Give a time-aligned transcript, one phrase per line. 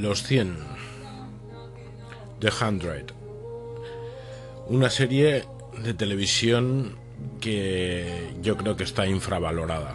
[0.00, 0.56] Los 100.
[2.40, 3.12] The Hundred.
[4.68, 5.44] Una serie
[5.84, 6.96] de televisión
[7.38, 9.92] que yo creo que está infravalorada.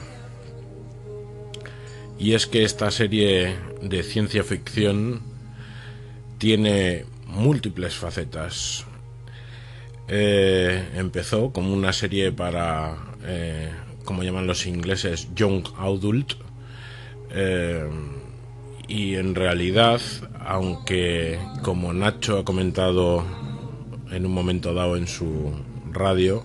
[2.19, 5.23] Y es que esta serie de ciencia ficción
[6.37, 8.85] tiene múltiples facetas.
[10.07, 13.71] Eh, empezó como una serie para, eh,
[14.03, 16.33] como llaman los ingleses, Young Adult.
[17.31, 17.89] Eh,
[18.87, 20.01] y en realidad,
[20.39, 23.23] aunque como Nacho ha comentado
[24.11, 25.51] en un momento dado en su
[25.91, 26.43] radio,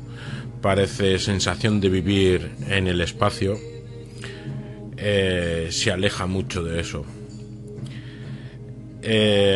[0.61, 3.59] parece sensación de vivir en el espacio,
[4.97, 7.05] se aleja mucho de eso.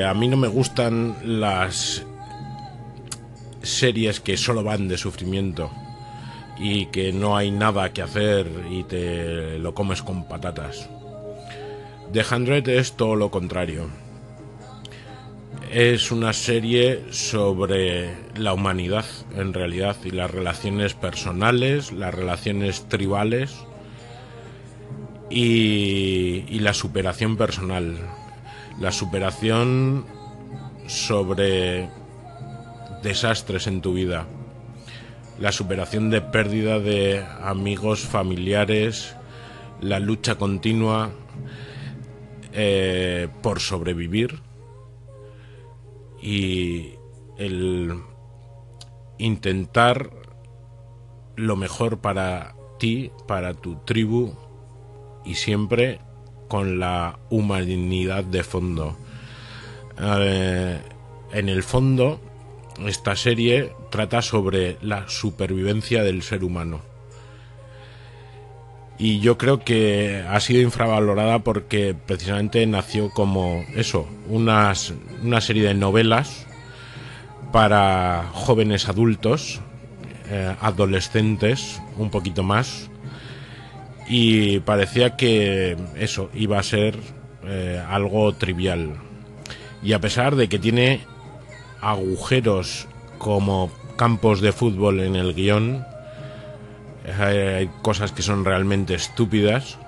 [0.07, 2.05] a mí no me gustan las
[3.63, 5.71] series que solo van de sufrimiento
[6.59, 10.89] y que no hay nada que hacer y te lo comes con patatas.
[12.15, 13.89] The Hundred es todo lo contrario.
[15.73, 23.57] Es una serie sobre la humanidad en realidad y las relaciones personales, las relaciones tribales
[25.29, 27.99] y, y la superación personal.
[28.79, 30.07] La superación
[30.87, 31.91] sobre
[33.03, 34.29] desastres en tu vida,
[35.41, 39.17] la superación de pérdida de amigos, familiares,
[39.81, 41.11] la lucha continua
[42.55, 44.41] eh, por sobrevivir
[46.23, 46.93] y
[47.37, 48.01] el
[49.19, 50.11] intentar
[51.37, 54.35] lo mejor para ti, para tu tribu
[55.25, 56.01] y siempre
[56.49, 58.97] con la humanidad de fondo.
[59.99, 60.81] Eh,
[61.33, 62.21] en el fondo,
[62.87, 66.94] esta serie trata sobre la supervivencia del ser humano.
[68.99, 75.75] Y yo creo que ha sido infravalorada porque precisamente nació como eso, una serie de
[75.75, 76.47] novelas
[77.53, 79.61] para jóvenes adultos,
[80.31, 82.91] eh, adolescentes, un poquito más.
[84.09, 86.99] Y parecía que eso iba a ser
[87.45, 88.95] eh, algo trivial.
[89.83, 91.01] Y a pesar de que tiene
[91.81, 92.87] agujeros
[93.19, 95.85] como campos de fútbol en el guion.
[97.19, 99.79] Hay, cosas que son realmente estúpidas.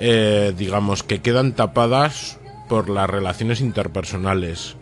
[0.00, 2.38] Eh, digamos que quedan tapadas
[2.68, 4.76] por las relaciones interpersonales,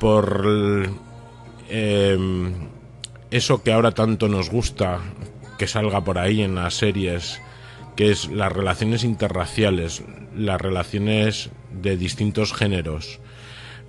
[0.00, 0.90] por
[1.68, 2.54] em,
[3.30, 5.00] eso que ahora tanto nos gusta
[5.58, 7.40] que salga por ahí en las series,
[7.94, 10.02] que es las relaciones interraciales,
[10.34, 13.20] las relaciones de distintos géneros.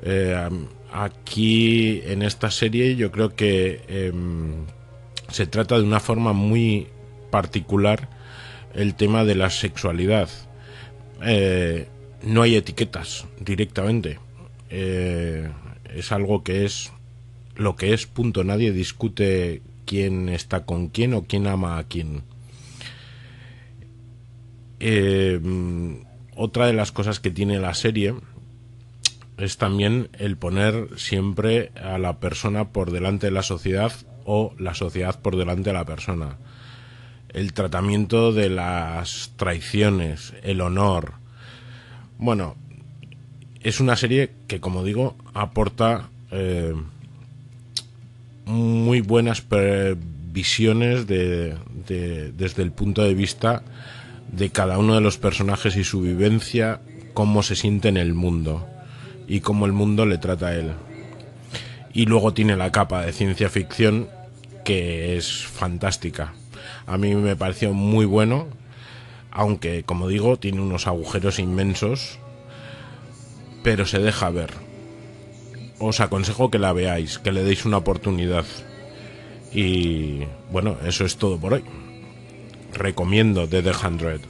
[0.02, 0.50] Eh,
[0.94, 4.66] aquí en esta serie yo creo que em,
[5.30, 6.88] se trata de una forma muy
[7.30, 8.10] particular
[8.74, 10.30] el tema de la sexualidad.
[11.24, 11.88] Eh,
[12.24, 14.20] no hay etiquetas directamente.
[14.70, 15.50] Eh,
[15.94, 16.92] es algo que es
[17.56, 18.44] lo que es, punto.
[18.44, 22.24] Nadie discute quién está con quién o quién ama a quién.
[24.80, 26.04] Em,
[26.36, 28.14] otra de las cosas que tiene la serie
[29.38, 33.92] es también el poner siempre a la persona por delante de la sociedad
[34.28, 36.36] o la sociedad por delante de la persona.
[37.30, 41.14] El tratamiento de las traiciones, el honor.
[42.18, 42.56] Bueno,
[43.64, 46.74] es una serie que, como digo, aporta eh,
[48.46, 49.46] muy buenas
[50.34, 51.56] visiones de,
[52.36, 53.64] desde el punto de vista
[54.30, 56.82] de cada uno de los personajes y su vivencia,
[57.14, 58.68] cómo se siente en el mundo
[59.26, 60.72] y cómo el mundo le trata a él.
[61.94, 64.10] Y luego tiene la capa de ciencia ficción
[64.68, 66.34] que es fantástica.
[66.86, 68.48] A mí me pareció muy bueno,
[69.32, 72.20] aunque como digo tiene unos agujeros inmensos,
[73.64, 74.52] pero se deja ver.
[75.80, 78.44] Os aconsejo que la veáis, que le deis una oportunidad.
[79.54, 81.64] Y bueno, eso es todo por hoy.
[82.74, 84.22] Recomiendo The The Hundred.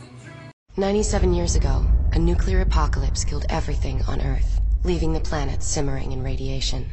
[0.76, 4.62] 97 years ago, a nuclear apocalypse killed everything on Earth.
[4.84, 6.90] leaving the planet simmering in radiation.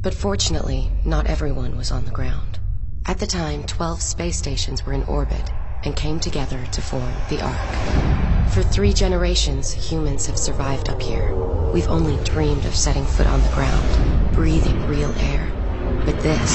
[0.00, 2.58] But fortunately, not everyone was on the ground.
[3.04, 5.50] At the time, 12 space stations were in orbit
[5.84, 8.48] and came together to form the Ark.
[8.50, 11.34] For three generations, humans have survived up here.
[11.72, 15.50] We've only dreamed of setting foot on the ground, breathing real air.
[16.04, 16.54] But this,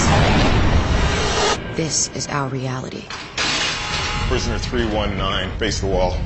[1.76, 3.04] this is our reality.
[4.30, 6.18] Prisoner 319, face the wall.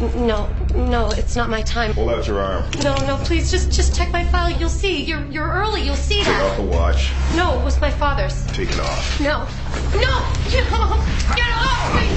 [0.00, 1.94] No, no, it's not my time.
[1.94, 2.64] Pull out your arm.
[2.82, 4.50] No, no, please, just just check my file.
[4.50, 5.04] You'll see.
[5.04, 5.82] You're you're early.
[5.82, 6.40] You'll see Take that.
[6.40, 7.12] Take off the watch.
[7.36, 8.44] No, it was my father's.
[8.46, 9.20] Take it off.
[9.20, 9.46] No,
[10.00, 10.20] no,
[10.50, 10.98] get off,
[11.36, 12.08] get off me.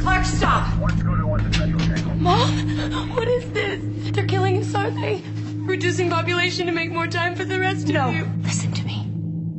[0.00, 0.74] Clark, stop.
[2.16, 4.10] Mom, what is this?
[4.12, 5.22] They're killing us, aren't they?
[5.78, 8.08] Reducing population to make more time for the rest no.
[8.08, 8.28] of you.
[8.42, 9.08] Listen to me.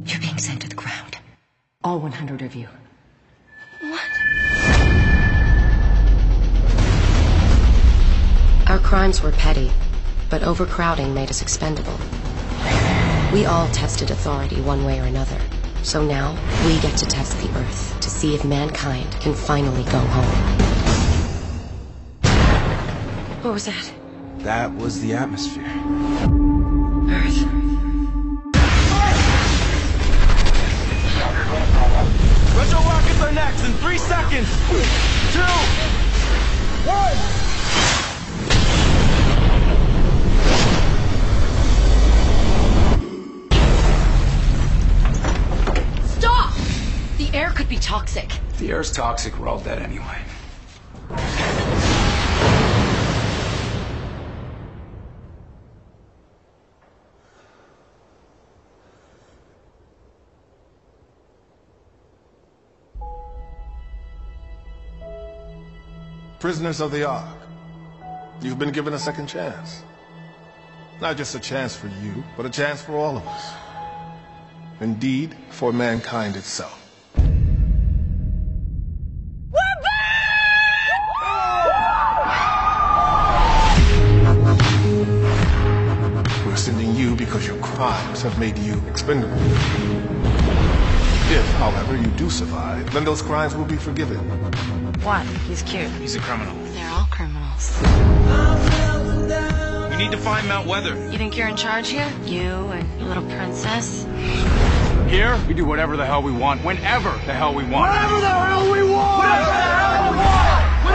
[0.06, 1.18] You're being sent to the ground.
[1.81, 2.68] All 100 of you.
[3.80, 4.01] What?
[8.69, 9.71] Our crimes were petty,
[10.30, 11.98] but overcrowding made us expendable.
[13.31, 15.39] We all tested authority one way or another.
[15.83, 16.33] So now,
[16.65, 20.60] we get to test the Earth to see if mankind can finally go home.
[23.42, 23.99] What was that?
[24.44, 25.65] That was the atmosphere.
[27.09, 27.44] Earth.
[32.56, 34.47] Retro rockets are next in three seconds.
[35.33, 35.41] Two,
[36.89, 37.18] one.
[46.07, 46.53] Stop!
[47.18, 48.39] The air could be toxic.
[48.57, 49.38] The air's toxic.
[49.38, 50.28] We're all dead anyway.
[66.50, 67.38] Prisoners of the Ark,
[68.42, 69.84] you've been given a second chance.
[71.00, 73.54] Not just a chance for you, but a chance for all of us.
[74.81, 76.75] Indeed, for mankind itself.
[86.48, 89.38] We're sending you because your crimes have made you expendable.
[91.31, 94.88] If, however, you do survive, then those crimes will be forgiven.
[95.04, 95.25] What?
[95.48, 95.90] He's cute.
[95.92, 96.54] He's a criminal.
[96.74, 97.72] They're all criminals.
[99.90, 100.96] We need to find Mount Weather.
[101.10, 102.12] You think you're in charge here?
[102.25, 104.06] You and your little princess?
[105.07, 107.92] Here, we do whatever the hell we want, whenever the hell we want.
[107.92, 109.19] Whatever the hell we want!
[109.19, 110.12] Whatever the hell
[110.84, 110.92] we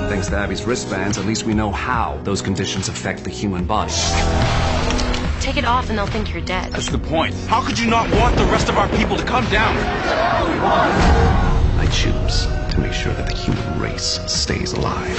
[0.00, 0.10] want!
[0.10, 3.92] Thanks to Abby's wristbands, at least we know how those conditions affect the human body.
[5.48, 6.74] Take it off and they'll think you're dead.
[6.74, 7.34] That's the point.
[7.46, 9.74] How could you not want the rest of our people to come down?
[11.78, 15.18] I choose to make sure that the human race stays alive.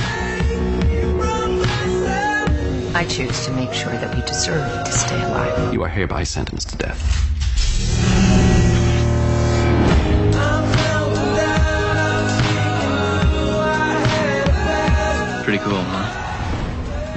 [2.96, 5.74] I choose to make sure that we deserve to stay alive.
[5.74, 7.02] You are hereby sentenced to death.
[15.44, 16.09] Pretty cool, huh?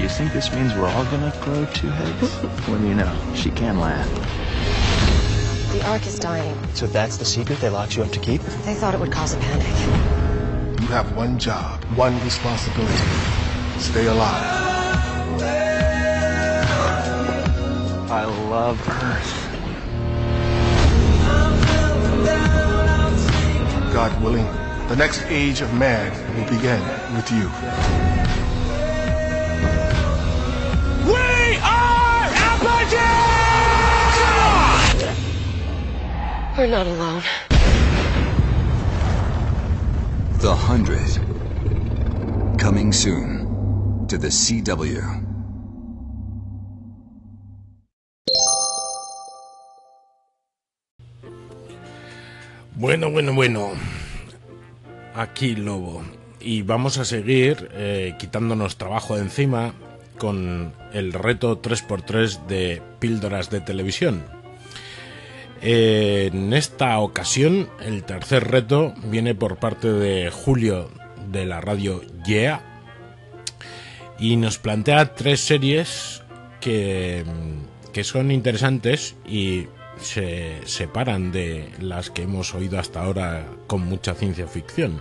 [0.02, 2.42] You think this means we're all gonna grow two heads?
[2.68, 4.08] well, you know, she can laugh.
[5.72, 6.58] The Ark is dying.
[6.74, 8.40] So that's the secret they locked you up to keep?
[8.64, 9.68] They thought it would cause a panic.
[10.80, 12.92] You have one job, one responsibility.
[13.78, 14.42] Stay alive.
[18.10, 19.38] I love Earth.
[23.92, 24.46] God willing,
[24.88, 26.80] the next age of man will begin
[27.14, 28.01] with you.
[36.62, 37.22] We're not alone.
[40.38, 41.18] The Hundred.
[42.56, 45.02] Coming soon to the CW.
[52.76, 53.72] Bueno, bueno, bueno.
[55.16, 56.04] Aquí Lobo.
[56.38, 59.74] Y vamos a seguir eh, quitándonos trabajo de encima
[60.16, 64.41] con el reto 3x3 de píldoras de televisión.
[65.62, 70.90] En esta ocasión, el tercer reto viene por parte de Julio
[71.30, 72.82] de la radio Yeah
[74.18, 76.24] y nos plantea tres series
[76.60, 77.24] que,
[77.92, 79.68] que son interesantes y
[80.00, 85.00] se separan de las que hemos oído hasta ahora con mucha ciencia ficción.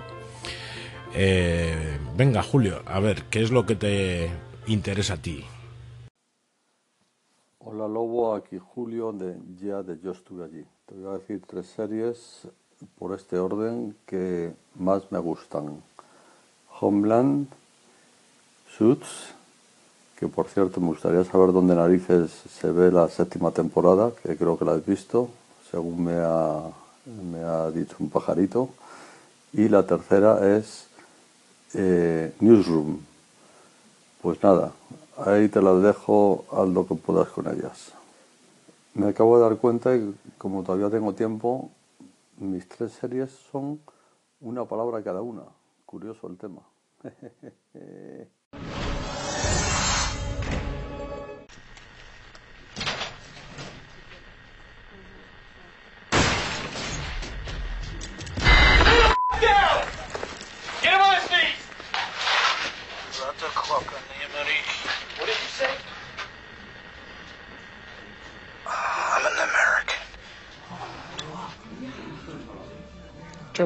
[1.13, 4.29] Eh, venga, Julio, a ver, ¿qué es lo que te
[4.67, 5.43] interesa a ti?
[7.63, 10.65] Hola Lobo, aquí Julio de Ya de Yo estuve allí.
[10.87, 12.47] Te voy a decir tres series
[12.97, 15.83] por este orden que más me gustan.
[16.79, 17.47] Homeland,
[18.67, 19.35] Suits,
[20.17, 24.57] que por cierto me gustaría saber dónde narices se ve la séptima temporada, que creo
[24.57, 25.29] que la has visto,
[25.69, 26.63] según me ha,
[27.31, 28.69] me ha dicho un pajarito.
[29.53, 30.87] Y la tercera es
[31.75, 32.97] eh, Newsroom.
[34.19, 34.71] Pues nada,
[35.17, 37.93] ahí te las dejo, haz lo que puedas con ellas.
[38.93, 41.69] Me acabo de dar cuenta y como todavía tengo tiempo,
[42.37, 43.79] mis tres series son
[44.41, 45.43] una palabra cada una.
[45.85, 46.61] Curioso el tema.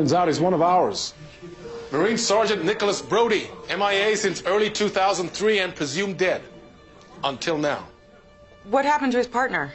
[0.05, 1.15] Turns out he's one of ours.
[1.91, 6.43] Marine Sergeant Nicholas Brody, MIA since early 2003 and presumed dead.
[7.23, 7.87] Until now.
[8.65, 9.73] What happened to his partner?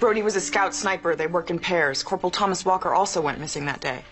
[0.00, 1.14] Brody was a scout sniper.
[1.14, 2.02] They work in pairs.
[2.02, 4.02] Corporal Thomas Walker also went missing that day.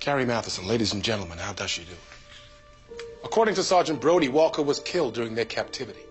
[0.00, 1.94] Carrie Matheson, ladies and gentlemen, how does she do?
[3.22, 6.02] According to Sergeant Brody, Walker was killed during their captivity.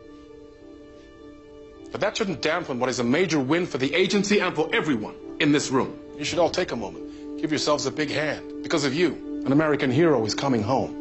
[1.91, 5.15] But that shouldn't dampen what is a major win for the agency and for everyone
[5.41, 5.99] in this room.
[6.17, 7.10] You should all take a moment.
[7.41, 8.61] Give yourselves a big hand.
[8.61, 11.00] Because of you, an American hero is coming home.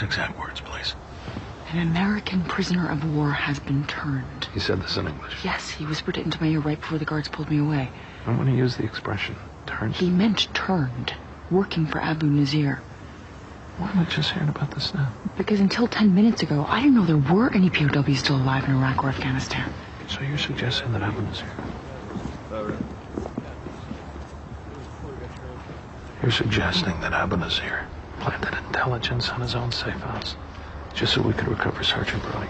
[0.00, 0.94] His exact words, please?
[1.72, 4.48] An American prisoner of war has been turned.
[4.54, 5.44] He said this in English.
[5.44, 7.90] Yes, he whispered it into my ear right before the guards pulled me away.
[8.26, 9.36] And when he used the expression,
[9.66, 11.14] turned, He meant turned,
[11.50, 12.80] working for Abu Nazir.
[13.78, 15.12] why am I just hearing about this now?
[15.36, 18.74] Because until 10 minutes ago, I didn't know there were any POWs still alive in
[18.74, 19.72] Iraq or Afghanistan.
[20.08, 21.46] So you're suggesting that Abu Nazir...
[26.22, 27.86] You're suggesting that Abu Nazir
[28.20, 28.54] planted
[28.88, 30.34] intelligence on his own safe house,
[30.94, 32.48] just so we could recover Sergeant Brody,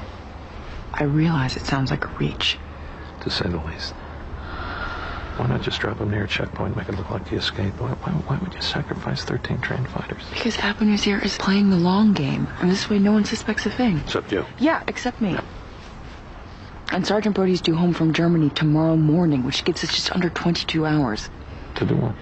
[0.95, 2.57] I realize it sounds like a reach.
[3.23, 3.93] to say the least.
[5.37, 7.81] Why not just drop him near a checkpoint, make it look like he escaped?
[7.81, 10.23] Why, why, why would you sacrifice 13 trained fighters?
[10.31, 13.99] Because Nazir is playing the long game, and this way no one suspects a thing.
[13.99, 14.45] Except you.
[14.61, 15.37] Yeah, except me.
[16.93, 20.87] And Sergeant Brody's due home from Germany tomorrow morning, which gives us just under 22
[20.87, 21.29] hours
[21.75, 22.15] To do what?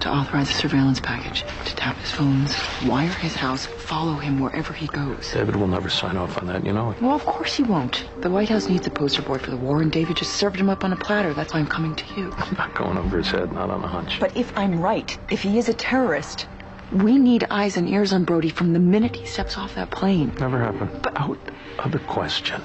[0.00, 2.54] To authorize a surveillance package, to tap his phones,
[2.86, 5.32] wire his house, follow him wherever he goes.
[5.32, 7.02] David will never sign off on that, you know it.
[7.02, 8.04] Well, of course he won't.
[8.20, 10.70] The White House needs a poster boy for the war, and David just served him
[10.70, 11.34] up on a platter.
[11.34, 12.32] That's why I'm coming to you.
[12.36, 14.20] I'm not going over his head, not on a hunch.
[14.20, 16.46] But if I'm right, if he is a terrorist,
[16.92, 20.32] we need eyes and ears on Brody from the minute he steps off that plane.
[20.38, 21.02] Never happened.
[21.02, 21.38] But out
[21.80, 22.62] of the question.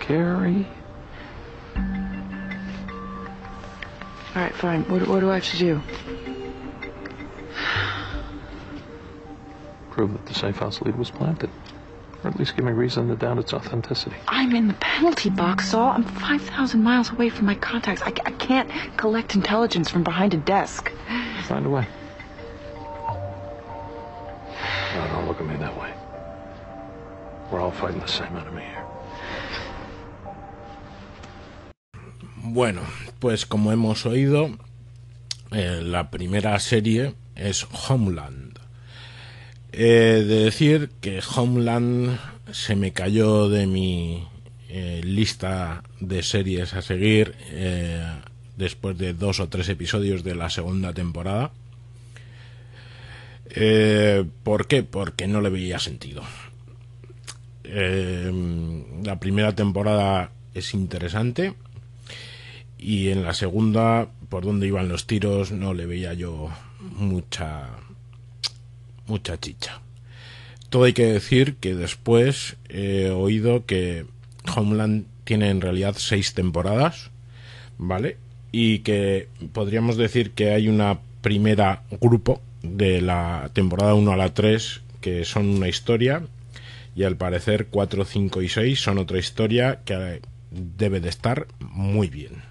[0.00, 0.66] Carrie?
[4.34, 4.82] All right, fine.
[4.84, 5.82] What, what do I have to do?
[9.90, 11.50] Prove that the safe house lead was planted.
[12.22, 14.16] Or at least give me reason to doubt its authenticity.
[14.28, 15.90] I'm in the penalty box, Saul.
[15.90, 18.02] I'm 5,000 miles away from my contacts.
[18.02, 20.92] I, I can't collect intelligence from behind a desk.
[21.44, 21.86] Find a way.
[24.94, 25.92] No, don't look at me that way.
[27.50, 28.84] We're all fighting the same enemy here.
[32.42, 32.82] Bueno,
[33.18, 34.50] pues como hemos oído,
[35.52, 38.58] eh, la primera serie es Homeland.
[39.72, 42.18] He de decir que Homeland
[42.52, 44.26] se me cayó de mi
[44.68, 48.04] eh, lista de series a seguir eh,
[48.56, 51.52] después de dos o tres episodios de la segunda temporada.
[53.50, 54.82] Eh, ¿Por qué?
[54.82, 56.22] Porque no le veía sentido.
[57.64, 61.54] La primera temporada es interesante
[62.78, 67.68] y en la segunda, por donde iban los tiros, no le veía yo mucha
[69.06, 69.80] mucha chicha.
[70.68, 74.06] Todo hay que decir que después he oído que
[74.56, 77.10] Homeland tiene en realidad seis temporadas,
[77.76, 78.16] ¿vale?
[78.52, 84.32] Y que podríamos decir que hay una primera grupo de la temporada 1 a la
[84.32, 86.22] 3 que son una historia
[86.94, 90.20] y al parecer 4, 5 y 6 son otra historia que
[90.50, 92.42] debe de estar muy bien.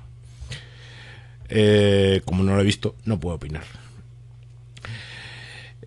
[1.50, 3.64] Eh, como no lo he visto, no puedo opinar.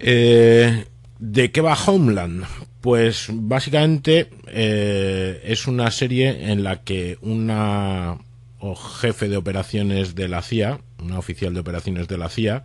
[0.02, 0.84] Eh,
[1.24, 2.44] ¿De qué va Homeland?
[2.80, 8.18] Pues básicamente eh, es una serie en la que una
[8.58, 12.64] o jefe de operaciones de la CIA, una oficial de operaciones de la CIA,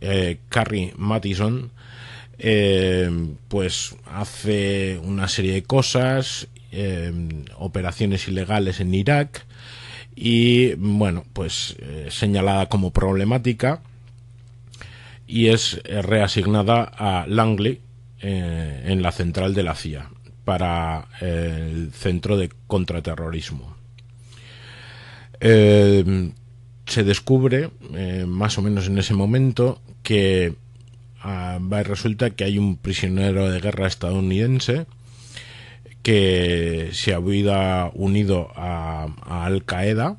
[0.00, 1.72] eh, Carrie Mathison,
[2.38, 3.10] eh,
[3.48, 6.46] pues hace una serie de cosas,
[7.56, 9.44] operaciones ilegales en Irak
[10.14, 11.76] y bueno, pues
[12.10, 13.80] señalada como problemática
[15.28, 17.82] y es eh, reasignada a Langley
[18.20, 20.10] eh, en la central de la CIA
[20.44, 23.76] para eh, el centro de contraterrorismo.
[25.40, 27.70] Se descubre,
[28.26, 30.54] más o menos en ese momento, que
[31.20, 34.86] ah, resulta que hay un prisionero de guerra estadounidense
[36.02, 40.16] que se había unido a, a Al Qaeda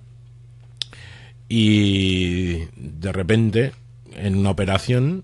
[1.50, 3.74] y de repente
[4.20, 5.24] en una operación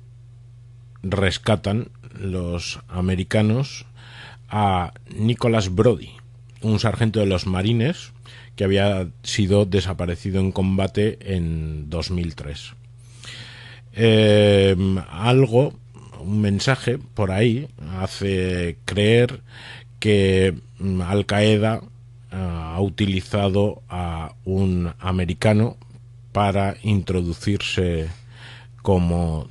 [1.04, 3.86] rescatan los americanos
[4.50, 6.12] a Nicholas Brody,
[6.62, 8.14] un sargento de los marines
[8.56, 12.74] que había sido desaparecido en combate en 2003.
[13.94, 14.76] Eh,
[15.10, 15.74] algo,
[16.20, 17.68] un mensaje por ahí,
[18.00, 19.42] hace creer
[20.00, 20.56] que
[21.06, 21.82] Al Qaeda
[22.32, 25.78] ha utilizado a un americano
[26.32, 28.10] para introducirse
[28.86, 29.50] como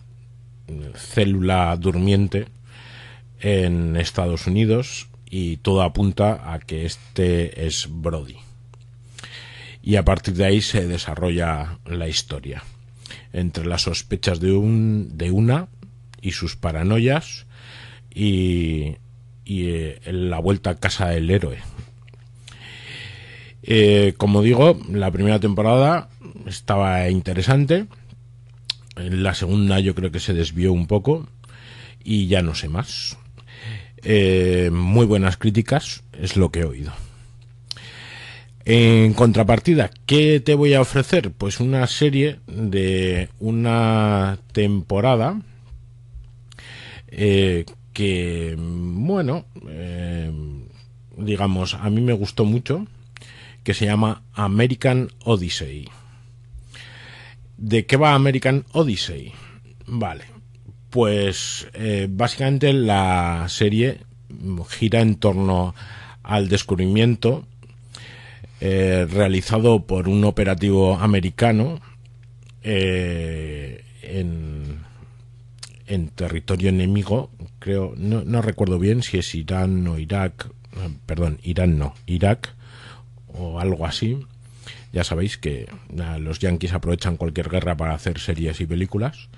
[0.94, 2.46] célula durmiente
[3.40, 8.36] en Estados Unidos y todo apunta a que este es Brody.
[9.82, 12.62] Y a partir de ahí se desarrolla la historia.
[13.32, 15.66] Entre las sospechas de, un, de una
[16.22, 17.46] y sus paranoias
[18.14, 18.98] y,
[19.44, 21.58] y eh, la vuelta a casa del héroe.
[23.64, 26.08] Eh, como digo, la primera temporada
[26.46, 27.86] estaba interesante.
[28.96, 31.26] En la segunda yo creo que se desvió un poco
[32.02, 33.18] y ya no sé más.
[34.02, 36.92] Eh, muy buenas críticas, es lo que he oído.
[38.66, 41.32] En contrapartida, ¿qué te voy a ofrecer?
[41.32, 45.40] Pues una serie de una temporada
[47.08, 50.32] eh, que, bueno, eh,
[51.16, 52.86] digamos, a mí me gustó mucho,
[53.62, 55.88] que se llama American Odyssey.
[57.56, 59.32] ¿De qué va American Odyssey?
[59.86, 60.24] Vale,
[60.90, 64.00] pues eh, básicamente la serie
[64.68, 65.74] gira en torno
[66.22, 67.46] al descubrimiento
[68.60, 71.80] eh, realizado por un operativo americano
[72.62, 74.82] eh, en,
[76.14, 80.48] territorio enemigo, creo, no, no, recuerdo bien si es Irán o Irak,
[81.06, 82.54] perdón, Irán no, Irak
[83.26, 84.18] o algo así.
[84.94, 85.66] Ya sabéis que
[86.20, 89.28] los yanquis aprovechan cualquier guerra para hacer series y películas.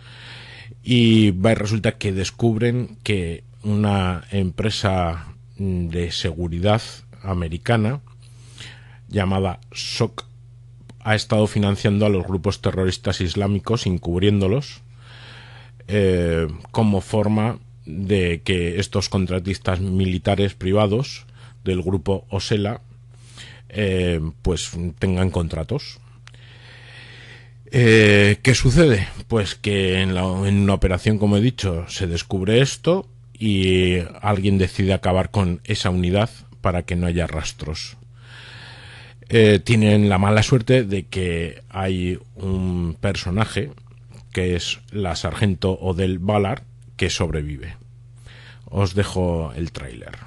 [0.83, 6.83] Y resulta que descubren que una empresa de seguridad
[7.23, 8.01] americana
[9.09, 10.27] llamada SOC
[11.01, 14.83] ha estado financiando a los grupos terroristas islámicos, encubriéndolos,
[15.89, 21.25] eh, como forma de que estos contratistas militares privados
[21.65, 22.83] del grupo OSELA
[23.69, 25.99] eh, pues tengan contratos.
[27.71, 29.09] Eh, ¿Qué sucede?
[29.29, 34.95] Pues que en, la, una operación, como he dicho, se descubre esto y alguien decide
[34.95, 37.97] acabar con esa unidad para que no haya rastros.
[39.29, 43.71] Eh, tienen la mala suerte de que hay un personaje
[44.33, 46.63] que es la sargento Odell Ballard
[46.97, 47.77] que sobrevive.
[48.67, 50.26] Os dejo el tráiler.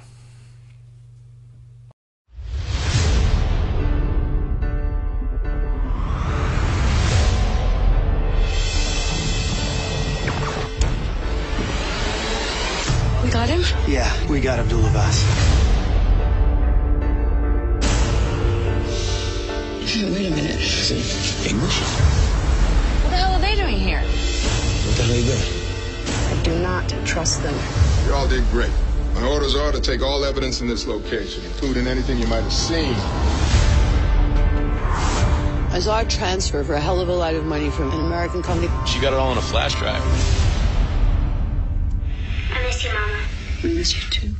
[13.30, 13.62] Got him?
[13.86, 15.24] Yeah, we got Abdul Abbas.
[20.20, 20.60] Wait a minute.
[20.60, 21.80] Is it English?
[21.80, 24.00] What the hell are they doing here?
[24.00, 26.38] What the hell are you doing?
[26.38, 27.54] I do not trust them.
[28.06, 28.72] You all did great.
[29.14, 32.52] My orders are to take all evidence in this location, including anything you might have
[32.52, 32.94] seen.
[35.72, 38.42] I saw a transfer for a hell of a lot of money from an American
[38.42, 38.68] company.
[38.86, 40.02] She got it all on a flash drive.
[42.70, 43.18] I miss you, Mama.
[43.64, 44.34] We miss you too.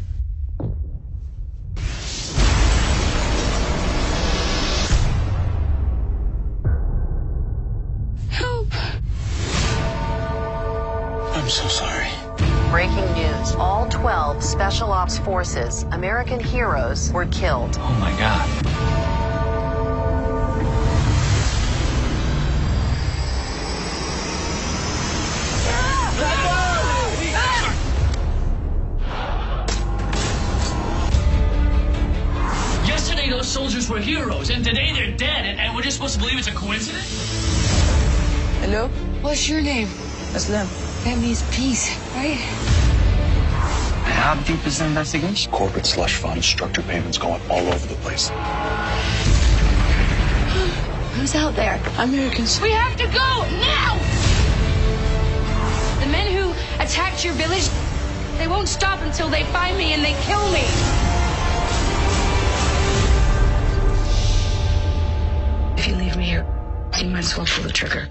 [8.28, 8.68] Help!
[11.34, 12.08] I'm so sorry.
[12.70, 13.56] Breaking news.
[13.56, 17.78] All 12 Special Ops Forces, American heroes, were killed.
[17.80, 18.99] Oh my god.
[33.90, 36.52] Were heroes, and today they're dead, and, and we're just supposed to believe it's a
[36.52, 37.10] coincidence?
[38.60, 38.86] Hello?
[39.20, 39.88] What's your name?
[40.32, 40.68] Aslam.
[41.04, 42.36] That means peace, right?
[44.06, 45.50] How deep is the investigation?
[45.50, 48.28] Corporate slush funds, structured payments going all over the place.
[51.14, 51.80] Who's out there?
[51.98, 52.60] Americans.
[52.60, 53.98] We have to go now!
[55.98, 57.68] The men who attacked your village.
[58.38, 60.99] They won't stop until they find me and they kill me.
[67.20, 68.08] Might as well pull the trigger.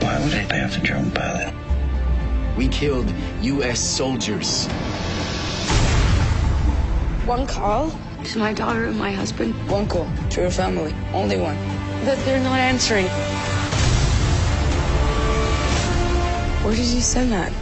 [0.00, 1.52] Why would I pay off a drone pilot?
[2.56, 3.12] We killed
[3.42, 3.80] U.S.
[3.80, 4.66] soldiers.
[7.26, 7.90] One call
[8.24, 9.52] To my daughter and my husband.
[9.68, 10.94] One call to your family.
[11.12, 11.56] Only one.
[12.06, 13.08] That they're not answering.
[16.64, 17.52] Where did you send that?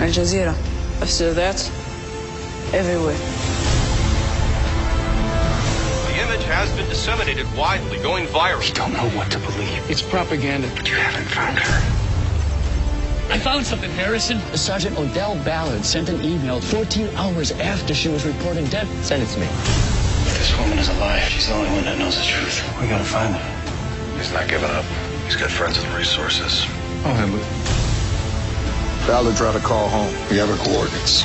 [0.00, 0.54] Al Jazeera.
[1.00, 1.58] After that,
[2.74, 3.47] everywhere.
[6.18, 8.58] The image has been disseminated widely, going viral.
[8.58, 9.88] We don't know what to believe.
[9.88, 10.68] It's propaganda.
[10.74, 13.32] But you haven't found her.
[13.32, 14.40] I found something, Harrison.
[14.56, 18.88] Sergeant Odell Ballard sent an email 14 hours after she was reported dead.
[19.04, 19.46] Send it to me.
[19.46, 22.64] If this woman is alive, she's the only one that knows the truth.
[22.80, 24.18] We gotta find her.
[24.18, 24.84] He's not giving up.
[25.26, 26.66] He's got friends with resources.
[27.04, 29.06] I'll handle it.
[29.06, 30.12] Ballard tried to call home.
[30.30, 31.22] We have her coordinates.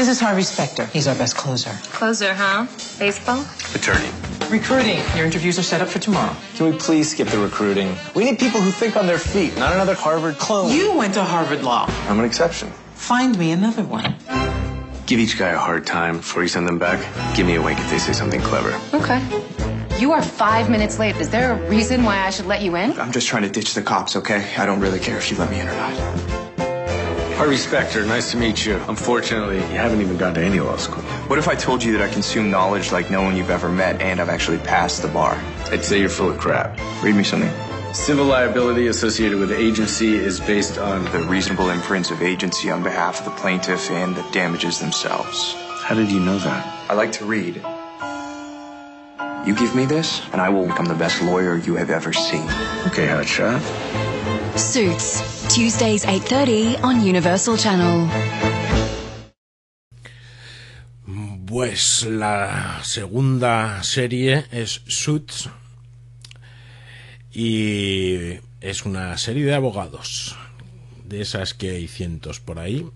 [0.00, 0.86] This is Harvey Specter.
[0.86, 1.72] He's our best closer.
[1.92, 2.66] Closer, huh?
[2.98, 3.44] Baseball?
[3.74, 4.08] Attorney.
[4.48, 4.98] Recruiting.
[5.14, 6.34] Your interviews are set up for tomorrow.
[6.54, 7.94] Can we please skip the recruiting?
[8.14, 10.72] We need people who think on their feet, not another Harvard clone.
[10.72, 11.84] You went to Harvard Law.
[12.08, 12.70] I'm an exception.
[12.94, 14.16] Find me another one.
[15.04, 17.00] Give each guy a hard time before you send them back.
[17.36, 18.72] Give me a wink if they say something clever.
[18.94, 19.22] Okay.
[19.98, 21.16] You are five minutes late.
[21.16, 22.98] Is there a reason why I should let you in?
[22.98, 24.50] I'm just trying to ditch the cops, okay?
[24.56, 26.39] I don't really care if you let me in or not.
[27.40, 28.76] Harvey Specter, nice to meet you.
[28.86, 31.02] Unfortunately, you haven't even gone to any law school.
[31.26, 34.02] What if I told you that I consume knowledge like no one you've ever met
[34.02, 35.42] and I've actually passed the bar?
[35.70, 36.78] I'd say you're full of crap.
[37.02, 37.50] Read me something.
[37.94, 43.20] Civil liability associated with agency is based on The reasonable inference of agency on behalf
[43.20, 45.54] of the plaintiff and the damages themselves.
[45.80, 46.90] How did you know that?
[46.90, 47.54] I like to read.
[49.46, 52.44] You give me this, and I will become the best lawyer you have ever seen.
[52.88, 54.09] Okay, hotshot.
[54.60, 58.06] Suits, Tuesdays 8:30 on Universal Channel.
[61.46, 65.48] Pues la segunda serie es Suits
[67.32, 70.36] y es una serie de abogados,
[71.04, 72.86] de esas que hay cientos por ahí.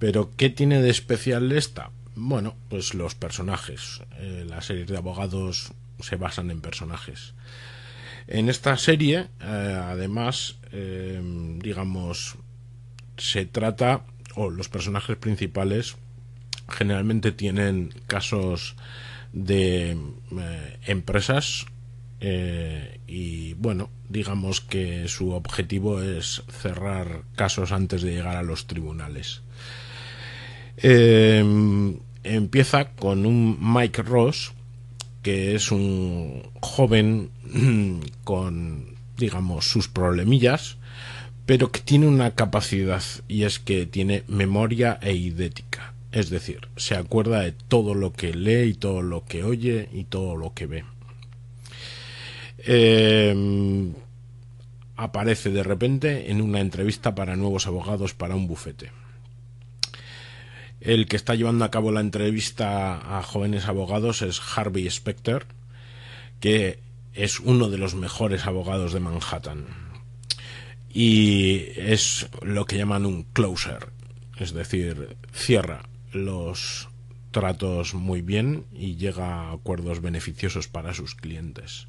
[0.00, 1.90] Pero ¿qué tiene de especial esta?
[2.16, 4.02] Bueno, pues los personajes.
[4.18, 7.34] Eh, las series de abogados se basan en personajes.
[8.28, 12.36] En esta serie, eh, además, eh, digamos,
[13.16, 15.96] se trata, o los personajes principales
[16.68, 18.76] generalmente tienen casos
[19.32, 21.66] de eh, empresas
[22.20, 28.66] eh, y bueno, digamos que su objetivo es cerrar casos antes de llegar a los
[28.66, 29.42] tribunales.
[30.78, 31.44] Eh,
[32.22, 34.52] empieza con un Mike Ross,
[35.22, 37.30] que es un joven
[38.24, 40.76] con, digamos, sus problemillas,
[41.46, 45.94] pero que tiene una capacidad y es que tiene memoria e idética.
[46.12, 50.04] Es decir, se acuerda de todo lo que lee y todo lo que oye y
[50.04, 50.84] todo lo que ve.
[52.58, 53.92] Eh,
[54.96, 58.90] aparece de repente en una entrevista para nuevos abogados para un bufete.
[60.80, 65.46] El que está llevando a cabo la entrevista a jóvenes abogados es Harvey Specter,
[66.40, 66.78] que
[67.16, 69.64] es uno de los mejores abogados de Manhattan.
[70.92, 73.88] Y es lo que llaman un closer,
[74.38, 76.88] es decir, cierra los
[77.30, 81.88] tratos muy bien y llega a acuerdos beneficiosos para sus clientes.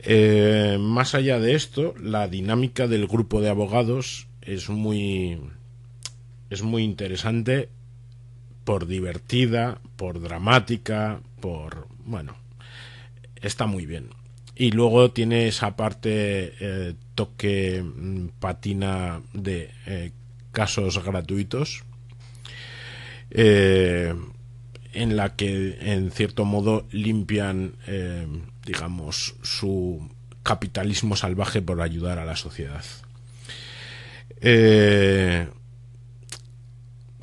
[0.00, 5.40] Eh, más allá de esto, la dinámica del grupo de abogados es muy
[6.50, 7.68] es muy interesante
[8.64, 12.36] por divertida, por dramática, por bueno,
[13.42, 14.10] está muy bien.
[14.54, 20.10] Y luego tiene esa parte eh, toque mm, patina de eh,
[20.50, 21.84] casos gratuitos
[23.30, 24.14] eh,
[24.92, 27.74] en la que en cierto modo limpian
[28.64, 30.10] digamos su
[30.42, 32.82] capitalismo salvaje por ayudar a la sociedad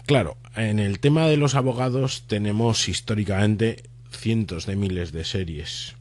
[0.06, 5.96] claro en el tema de los abogados tenemos históricamente cientos de miles de series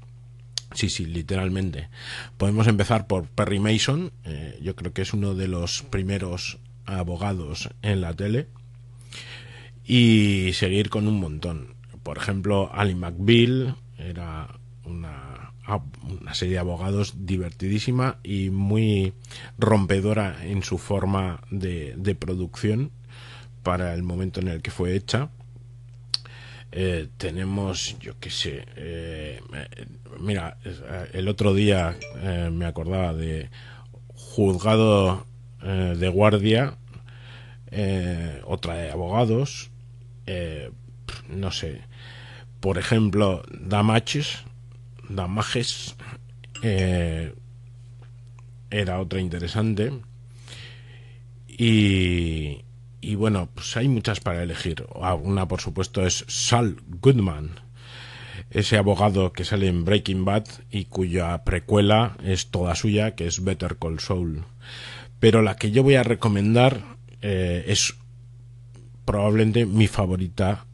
[0.74, 1.88] Sí, sí, literalmente.
[2.36, 7.70] Podemos empezar por Perry Mason, eh, yo creo que es uno de los primeros abogados
[7.82, 8.48] en la tele.
[9.86, 11.74] y seguir con un montón.
[12.02, 15.52] Por ejemplo, Ali McBeal era una,
[16.02, 19.12] una serie de abogados divertidísima y muy
[19.58, 22.90] rompedora en su forma de, de producción
[23.62, 25.30] para el momento en el que fue hecha.
[26.76, 29.40] Eh, tenemos, yo qué sé, eh,
[30.18, 31.96] mira, eh, el otro día
[32.50, 33.48] me acordaba de
[34.08, 35.24] juzgado
[35.62, 36.76] de guardia,
[38.44, 39.70] otra de abogados,
[41.28, 41.82] no sé,
[42.58, 44.44] por ejemplo, Damages,
[46.62, 47.34] eh,
[48.70, 49.92] era otra interesante.
[51.46, 52.63] Y,
[53.04, 54.86] y bueno, pues hay muchas para elegir.
[55.00, 57.60] Ah, Una, por supuesto, es Sal Goodman,
[58.50, 63.44] ese abogado que sale en Breaking Bad y cuya precuela es toda suya, que es
[63.44, 64.44] Better Call Saul.
[65.20, 66.82] Pero la que yo voy a recomendar
[67.20, 67.94] eh, es
[69.04, 70.66] probablemente mi favorita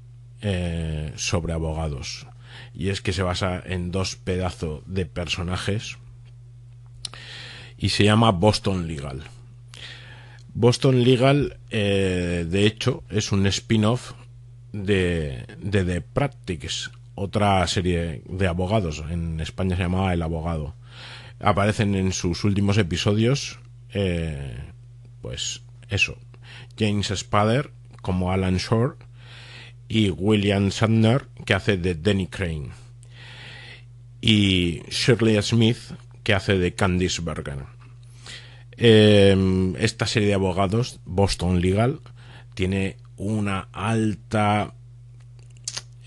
[0.43, 2.27] eh, sobre abogados.
[2.75, 5.99] Y es que se basa en dos pedazos de personajes
[7.77, 9.25] y se llama Boston Legal.
[10.55, 14.13] Boston Legal, eh, de hecho, es un spin-off
[14.73, 19.03] de, de The Practice, otra serie de abogados.
[19.11, 20.75] En España se llamaba El Abogado.
[21.39, 23.59] Aparecen en sus últimos episodios,
[23.93, 24.59] eh,
[25.23, 26.17] pues eso,
[26.79, 27.71] James Spader
[28.03, 28.97] como Alan Shore
[29.89, 32.71] y William Shatner que hace de Denny Crane
[34.21, 35.79] y Shirley Smith
[36.23, 37.65] que hace de Candice Bergen.
[38.83, 42.01] Eh, esta serie de abogados, Boston Legal,
[42.55, 44.73] tiene una alta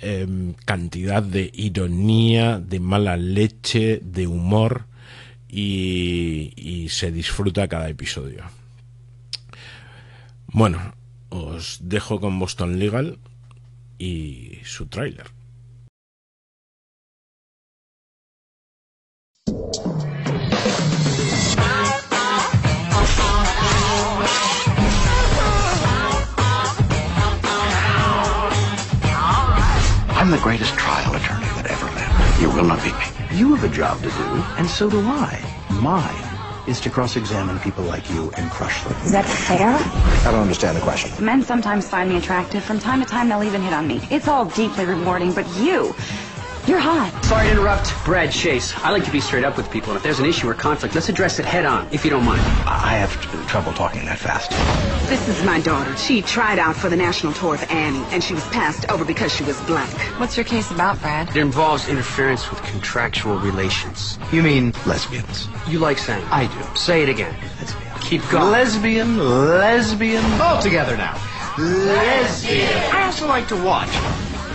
[0.01, 0.27] eh,
[0.65, 4.85] cantidad de ironía, de mala leche, de humor
[5.47, 8.43] y, y se disfruta cada episodio.
[10.47, 10.95] Bueno,
[11.29, 13.19] os dejo con Boston Legal
[13.99, 15.27] y su tráiler.
[30.33, 32.41] The greatest trial attorney that ever lived.
[32.41, 33.37] You will not beat me.
[33.37, 35.39] You have a job to do, and so do I.
[35.79, 38.93] Mine is to cross-examine people like you and crush them.
[39.03, 39.69] Is that fair?
[40.27, 41.23] I don't understand the question.
[41.23, 42.63] Men sometimes find me attractive.
[42.63, 44.01] From time to time, they'll even hit on me.
[44.09, 45.93] It's all deeply rewarding, but you,
[46.65, 47.11] you're hot.
[47.25, 47.93] Sorry to interrupt.
[48.03, 48.73] Brad Chase.
[48.77, 50.95] I like to be straight up with people, and if there's an issue or conflict,
[50.95, 52.41] let's address it head on, if you don't mind.
[52.65, 53.11] I have
[53.47, 54.51] trouble talking that fast.
[55.09, 55.95] This is my daughter.
[55.97, 59.33] She tried out for the national tour of Annie, and she was passed over because
[59.33, 59.89] she was black.
[60.19, 61.29] What's your case about, Brad?
[61.29, 64.17] It involves interference with contractual relations.
[64.31, 65.49] You mean lesbians?
[65.67, 66.25] You like saying?
[66.31, 66.77] I do.
[66.79, 67.35] Say it again.
[67.59, 67.99] Lesbian.
[68.01, 68.51] Keep going.
[68.51, 70.23] Lesbian, lesbian.
[70.41, 71.19] All together now.
[71.57, 72.73] Lesbian.
[72.93, 73.89] I also like to watch.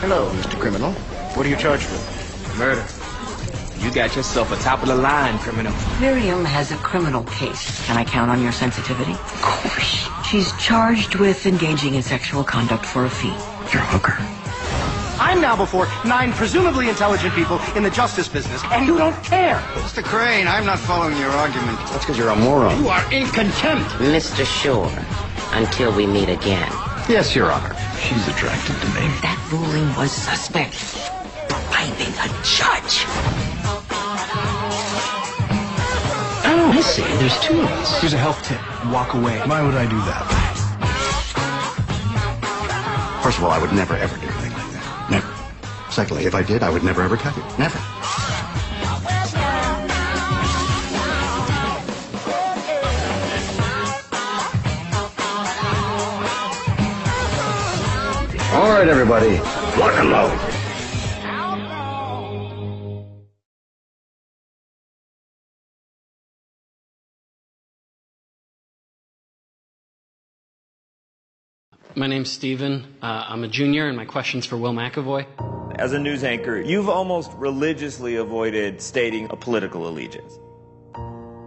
[0.00, 0.58] Hello, Mr.
[0.58, 0.92] Criminal.
[0.92, 2.56] What are you charged with?
[2.58, 2.84] Murder.
[3.80, 5.72] You got yourself a top of the line criminal.
[6.00, 7.84] Miriam has a criminal case.
[7.86, 9.12] Can I count on your sensitivity?
[9.12, 10.08] Of course.
[10.26, 13.28] She's charged with engaging in sexual conduct for a fee.
[13.72, 14.16] You're a hooker.
[15.20, 19.56] I'm now before nine presumably intelligent people in the justice business, and you don't care.
[19.74, 20.02] Mr.
[20.02, 21.78] Crane, I'm not following your argument.
[21.90, 22.82] That's because you're a moron.
[22.82, 23.90] You are in contempt.
[23.92, 24.44] Mr.
[24.44, 24.92] Shore,
[25.52, 26.70] until we meet again.
[27.08, 27.74] Yes, Your Honor.
[28.00, 29.06] She's attracted to me.
[29.22, 30.76] That ruling was suspect.
[31.48, 33.47] Bribing a judge.
[36.70, 37.02] I see.
[37.02, 38.00] There's two of us.
[38.00, 38.60] Here's a health tip.
[38.92, 39.40] Walk away.
[39.46, 40.24] Why would I do that?
[43.22, 45.10] First of all, I would never ever do anything like that.
[45.10, 45.90] Never.
[45.90, 47.42] Secondly, if I did, I would never ever cut you.
[47.58, 47.78] Never.
[58.52, 59.36] All right, everybody.
[59.80, 60.47] One alone.
[71.98, 72.86] My name's Steven.
[73.02, 75.26] Uh, I'm a junior, and my question's for Will McAvoy.
[75.80, 80.38] As a news anchor, you've almost religiously avoided stating a political allegiance.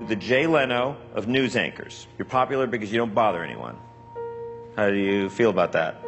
[0.09, 2.05] The Jay Leno of news anchors.
[2.17, 3.77] You're popular because you don't bother anyone.
[4.75, 6.03] How do you feel about that?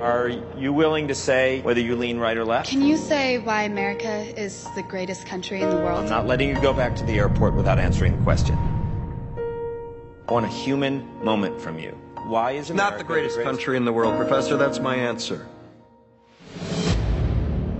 [0.00, 2.68] Are you willing to say whether you lean right or left?
[2.68, 6.02] Can you say why America is the greatest country in the world?
[6.02, 8.58] I'm not letting you go back to the airport without answering the question.
[10.28, 11.96] I want a human moment from you.
[12.26, 14.56] Why is America Not the greatest country in the world, Professor.
[14.56, 15.46] That's my answer.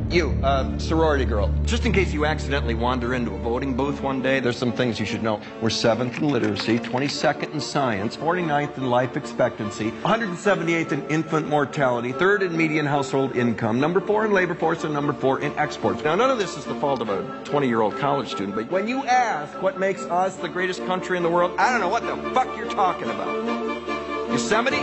[0.09, 1.53] You, uh, sorority girl.
[1.65, 5.01] Just in case you accidentally wander into a voting booth one day, there's some things
[5.01, 5.41] you should know.
[5.61, 12.13] We're 7th in literacy, 22nd in science, 49th in life expectancy, 178th in infant mortality,
[12.13, 16.05] 3rd in median household income, number 4 in labor force, and number 4 in exports.
[16.05, 19.05] Now, none of this is the fault of a 20-year-old college student, but when you
[19.07, 22.17] ask what makes us the greatest country in the world, I don't know what the
[22.31, 23.96] fuck you're talking about.
[24.37, 24.77] Yosemite?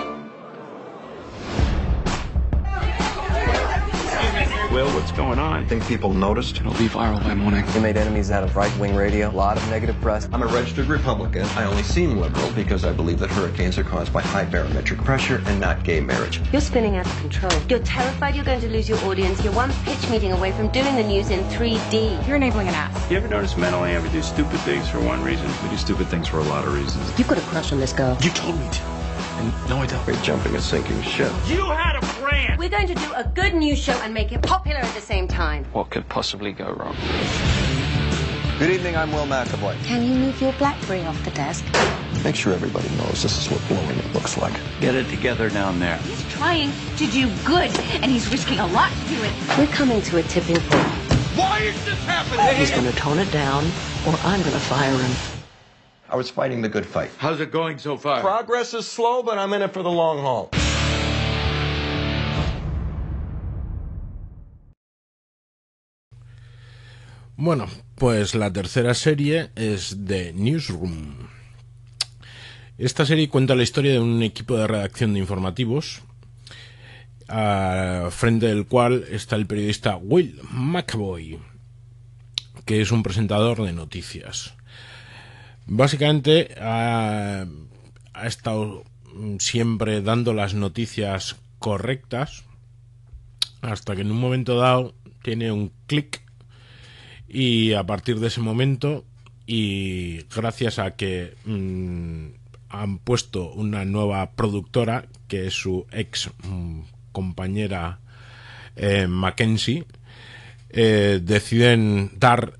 [4.73, 5.53] Will, what's going on?
[5.53, 6.59] I think people noticed?
[6.59, 7.63] It'll be viral by morning.
[7.75, 10.27] You made enemies out of right-wing radio, a lot of negative press.
[10.33, 11.43] I'm a registered Republican.
[11.55, 15.39] I only seem liberal because I believe that hurricanes are caused by high barometric pressure
[15.45, 16.41] and not gay marriage.
[16.51, 17.53] You're spinning out of control.
[17.69, 19.43] You're terrified you're going to lose your audience.
[19.43, 22.25] You're one pitch meeting away from doing the news in 3D.
[22.25, 23.11] You're enabling an ass.
[23.11, 25.45] You ever notice men only ever do stupid things for one reason?
[25.61, 27.19] We do stupid things for a lot of reasons.
[27.19, 28.17] You've got a crush on this girl.
[28.19, 29.02] You told me to.
[29.43, 30.05] And no, I don't.
[30.07, 31.31] We're jumping a sinking ship.
[31.47, 32.57] You had a brand!
[32.57, 35.27] We're going to do a good news show and make it popular at the same
[35.27, 35.65] time.
[35.73, 36.95] What could possibly go wrong?
[38.57, 39.83] Good evening, I'm Will McAvoy.
[39.83, 41.65] Can you move your Blackberry off the desk?
[42.23, 44.53] Make sure everybody knows this is what blowing it looks like.
[44.79, 45.97] Get it together down there.
[45.97, 49.33] He's trying to do good, and he's risking a lot to do it.
[49.57, 50.87] We're coming to a tipping point.
[51.35, 52.55] Why is this happening?
[52.55, 53.65] He's going to tone it down,
[54.07, 55.32] or I'm going to fire him.
[56.13, 57.09] I was fighting the good fight.
[57.17, 58.21] How's it going so far?
[58.21, 60.51] Progress is slow, but I'm in it for the long haul.
[67.35, 71.29] Bueno, pues la tercera serie es The Newsroom.
[72.77, 76.03] Esta serie cuenta la historia de un equipo de redacción de informativos,
[77.27, 81.39] al frente del cual está el periodista Will McAvoy,
[82.65, 84.53] que es un presentador de noticias.
[85.65, 87.45] Básicamente ha,
[88.25, 88.83] estado
[89.39, 92.43] siempre dando las noticias correctas
[93.61, 96.21] hasta que en un momento dado tiene un clic
[97.27, 99.05] y a partir de ese momento
[99.47, 102.27] y gracias a que mmm,
[102.69, 107.99] han puesto una nueva productora que es su ex mmm, compañera
[108.75, 109.85] eh, Mackenzie
[110.69, 112.59] eh, deciden dar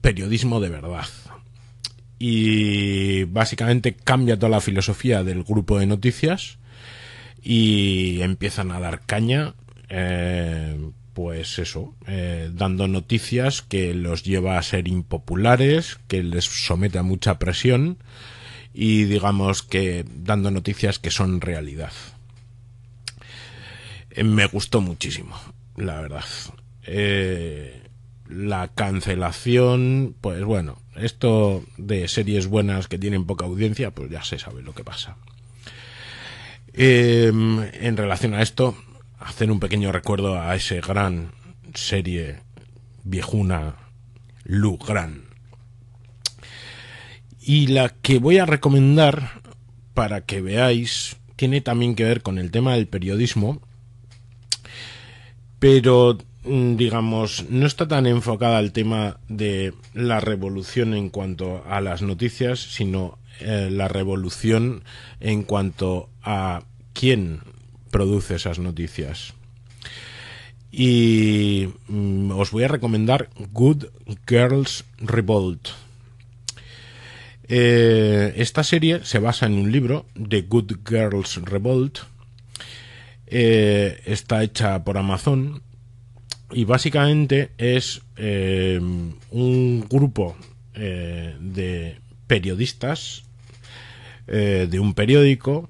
[0.00, 1.06] periodismo de verdad
[2.18, 6.58] y básicamente cambia toda la filosofía del grupo de noticias
[7.42, 9.54] y empiezan a dar caña
[9.88, 10.76] eh,
[11.18, 17.02] pues eso, eh, dando noticias que los lleva a ser impopulares, que les somete a
[17.02, 17.98] mucha presión
[18.72, 21.90] y digamos que dando noticias que son realidad.
[24.10, 25.34] Eh, me gustó muchísimo,
[25.74, 26.24] la verdad.
[26.84, 27.82] Eh,
[28.28, 34.38] la cancelación, pues bueno, esto de series buenas que tienen poca audiencia, pues ya se
[34.38, 35.16] sabe lo que pasa.
[36.74, 38.76] en relación a esto,
[39.18, 41.32] hacer un pequeño recuerdo a ese gran
[41.74, 42.40] serie
[43.04, 43.76] viejuna
[44.44, 45.24] Lu Gran.
[47.40, 49.40] Y la que voy a recomendar
[49.94, 53.62] para que veáis tiene también que ver con el tema del periodismo,
[55.58, 62.02] pero digamos, no está tan enfocada al tema de la revolución en cuanto a las
[62.02, 64.82] noticias, sino eh, la revolución
[65.20, 67.40] en cuanto a quién
[67.90, 69.34] produce esas noticias.
[70.70, 73.86] Y mm, os voy a recomendar Good
[74.26, 75.68] Girls Revolt.
[77.50, 82.00] Eh, esta serie se basa en un libro de Good Girls Revolt.
[83.26, 85.62] Eh, está hecha por Amazon
[86.50, 88.80] y básicamente es eh,
[89.30, 90.36] un grupo
[90.74, 93.24] de periodistas
[94.26, 95.68] de un periódico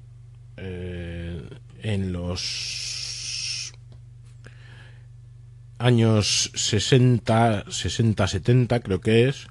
[0.56, 3.72] en los
[5.78, 9.46] años 60, 60, 70 creo que es,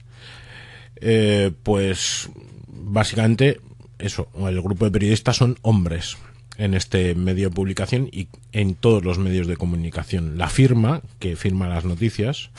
[0.98, 2.30] eh, pues
[2.68, 3.62] básicamente
[3.98, 6.18] eso, el grupo de periodistas son hombres
[6.58, 10.38] en este medio de publicación y en todos los medios de comunicación.
[10.38, 12.50] La firma que firma las noticias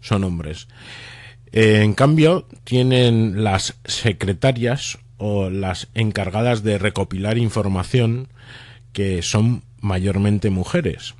[0.00, 0.68] son hombres.
[1.52, 8.28] Eh, en cambio, tienen las secretarias o las encargadas de recopilar información
[8.92, 11.14] que son mayormente mujeres.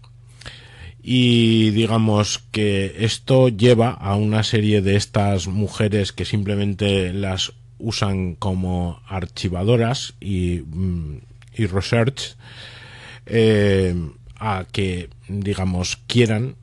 [1.02, 8.34] Y digamos que esto lleva a una serie de estas mujeres que simplemente las usan
[8.34, 11.18] como archivadoras y, mm,
[11.56, 12.36] y research
[13.26, 13.94] eh,
[14.38, 16.56] a que digamos quieran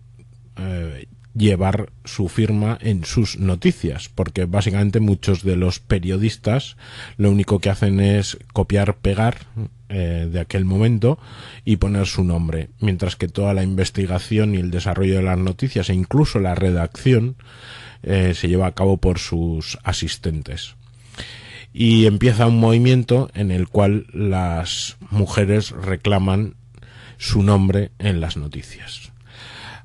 [0.57, 6.75] eh, llevar su firma en sus noticias, porque básicamente muchos de los periodistas
[7.17, 9.37] lo único que hacen es copiar, pegar
[9.89, 11.17] eh, de aquel momento
[11.63, 15.89] y poner su nombre, mientras que toda la investigación y el desarrollo de las noticias
[15.89, 17.35] e incluso la redacción
[18.03, 20.75] se lleva a cabo por sus asistentes.
[21.73, 26.55] Y empieza un movimiento en el cual las mujeres reclaman
[27.17, 29.11] su nombre en las noticias.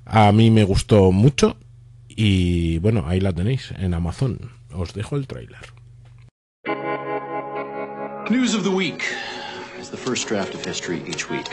[0.04, 1.56] A mí me gustó mucho
[2.08, 4.52] y bueno, ahí la tenéis en Amazon.
[4.72, 5.72] Os dejo el tráiler.
[8.30, 9.04] News of the week
[9.78, 11.48] is the first draft of history each week.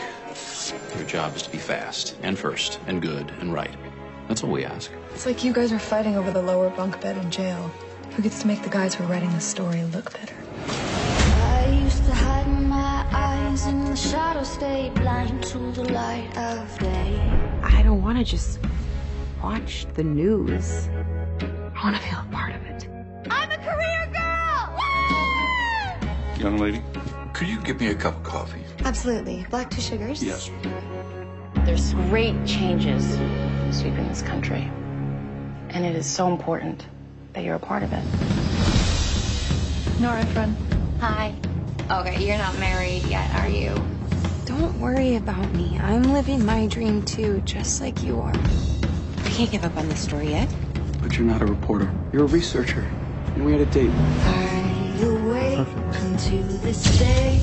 [0.96, 3.76] Your job is to be fast and first and good and right.
[4.28, 4.90] That's all we ask.
[5.14, 7.70] It's like you guys are fighting over the lower bunk bed in jail.
[8.14, 10.36] Who gets to make the guys who are writing the story look better?
[10.68, 16.78] I used to hide my eyes in the shadows, stay blind to the light of
[16.78, 17.18] day.
[17.64, 18.60] I don't want to just
[19.42, 20.88] watch the news.
[21.40, 22.88] I want to feel a part of it.
[23.30, 24.78] I'm a career girl!
[26.38, 26.84] Young lady,
[27.32, 28.62] could you give me a cup of coffee?
[28.84, 29.44] Absolutely.
[29.50, 30.22] Black two sugars?
[30.22, 30.52] Yes.
[31.64, 33.18] There's great changes
[33.76, 34.70] sweeping this country.
[35.70, 36.86] And it is so important
[37.34, 38.02] that you're a part of it.
[40.00, 40.56] Nora, friend.
[41.00, 41.34] Hi.
[41.90, 43.74] Okay, you're not married yet, are you?
[44.46, 45.78] Don't worry about me.
[45.80, 48.32] I'm living my dream too, just like you are.
[48.32, 50.48] I can't give up on this story yet.
[51.02, 51.90] But you're not a reporter.
[52.12, 52.88] You're a researcher.
[53.34, 53.90] And we had a date.
[53.90, 57.40] I awake until this day.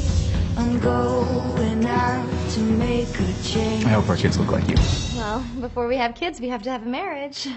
[0.58, 3.86] I'm going out to make a change.
[3.86, 4.76] I hope our kids look like you.
[5.16, 7.48] Well, before we have kids, we have to have a marriage.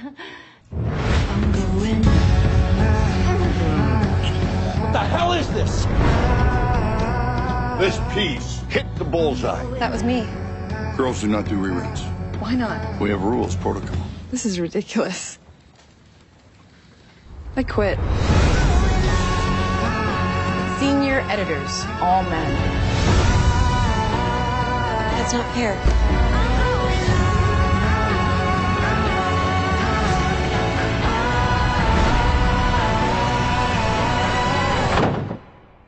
[4.95, 5.11] I'm going.
[5.11, 5.87] What the hell is this?
[7.79, 9.65] This piece hit the bullseye.
[9.79, 10.27] That was me.
[10.97, 12.01] Girls do not do reruns.
[12.41, 13.01] Why not?
[13.01, 13.97] We have rules, protocol.
[14.31, 15.39] This is ridiculous.
[17.57, 17.99] I quit.
[20.81, 22.55] Senior editors, all men.
[25.17, 26.34] That's not fair.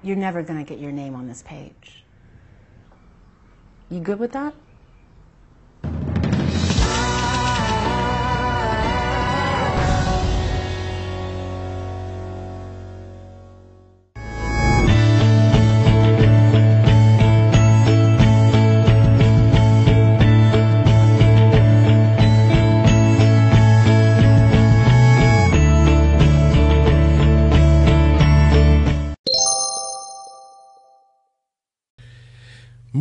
[0.07, 2.04] You're never going to get your name on this page.
[3.90, 4.54] You good with that?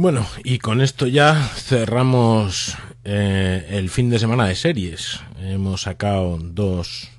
[0.06, 5.20] Bueno, y con esto ya cerramos eh, el fin de semana de series.
[5.42, 7.10] Hemos sacado dos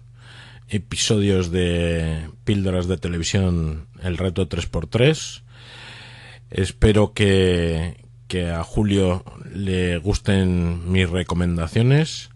[0.68, 5.42] episodios de píldoras de televisión, el reto 3x3.
[6.50, 12.30] Espero que, que a Julio le gusten mis recomendaciones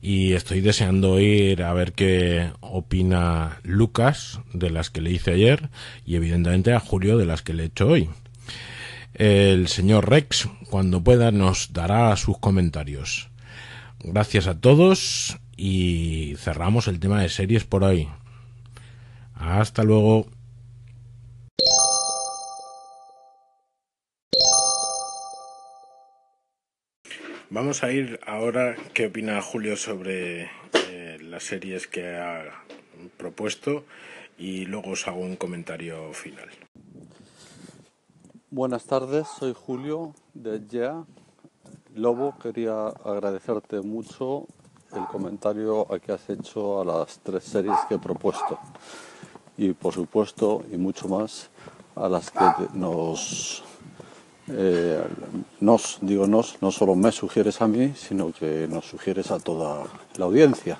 [0.00, 5.68] y estoy deseando ir a ver qué opina Lucas de las que le hice ayer
[6.06, 8.08] y evidentemente a Julio de las que le he hecho hoy.
[9.14, 13.28] El señor Rex, cuando pueda, nos dará sus comentarios.
[14.00, 18.08] Gracias a todos y cerramos el tema de series por hoy.
[19.34, 20.26] Hasta luego.
[27.50, 30.50] Vamos a ir ahora qué opina Julio sobre
[30.88, 32.64] eh, las series que ha
[33.18, 33.84] propuesto
[34.38, 36.48] y luego os hago un comentario final.
[38.54, 41.06] Buenas tardes, soy Julio de Yeah.
[41.94, 44.46] Lobo, quería agradecerte mucho
[44.94, 48.58] el comentario que has hecho a las tres series que he propuesto.
[49.56, 51.48] Y por supuesto, y mucho más,
[51.96, 52.44] a las que
[52.74, 53.64] nos,
[54.48, 55.02] eh,
[55.60, 59.84] nos, digo nos, no solo me sugieres a mí, sino que nos sugieres a toda
[60.18, 60.78] la audiencia.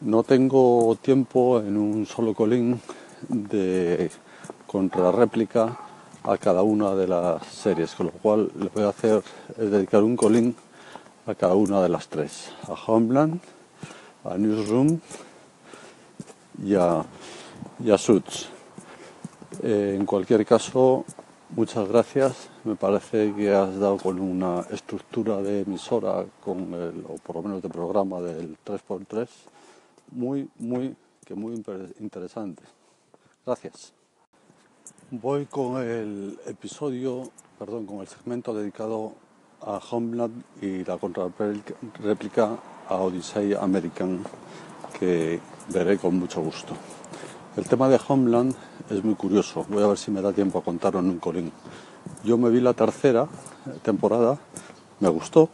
[0.00, 2.80] No tengo tiempo en un solo colín
[3.28, 4.10] de
[4.66, 5.80] contrarréplica
[6.26, 9.22] a cada una de las series, con lo cual le voy a hacer
[9.56, 10.54] es dedicar un colín
[11.26, 13.40] a cada una de las tres, a Homeland,
[14.24, 14.98] a Newsroom
[16.62, 17.04] y a,
[17.78, 18.48] y a Suits.
[19.62, 21.04] Eh, en cualquier caso,
[21.50, 22.48] muchas gracias.
[22.64, 27.42] Me parece que has dado con una estructura de emisora, con el, o por lo
[27.42, 29.28] menos de programa del 3x3,
[30.12, 32.62] muy, muy, que muy inter- interesante.
[33.44, 33.95] Gracias.
[35.12, 37.30] Voy con el episodio,
[37.60, 39.12] perdón, con el segmento dedicado
[39.62, 42.56] a Homeland y la contrarréplica
[42.88, 44.24] a Odyssey American
[44.98, 45.38] que
[45.68, 46.74] veré con mucho gusto.
[47.56, 48.52] El tema de Homeland
[48.90, 49.64] es muy curioso.
[49.68, 51.52] Voy a ver si me da tiempo a contarlo en un colín.
[52.24, 53.28] Yo me vi la tercera
[53.82, 54.40] temporada,
[54.98, 55.48] me gustó.